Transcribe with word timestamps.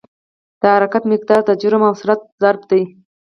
د 0.59 0.61
حرکت 0.75 1.03
مقدار 1.11 1.41
د 1.45 1.49
جرم 1.61 1.83
او 1.89 1.93
سرعت 2.01 2.21
ضرب 2.41 2.61
دی. 2.71 2.81